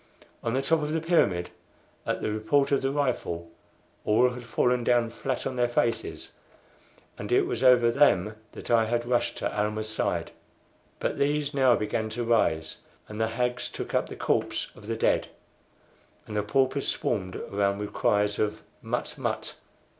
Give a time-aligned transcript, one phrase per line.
[0.41, 1.51] On the top of the pyramid,
[2.07, 3.51] at the report of the rifle,
[4.03, 6.31] all had fallen down flat on their faces,
[7.19, 10.31] and it was over them that I had rushed to Almah's side.
[10.99, 14.95] But these now began to rise, and the hags took up the corpse of the
[14.97, 15.27] dead,
[16.25, 19.53] and the paupers swarmed around with cries of "Mut!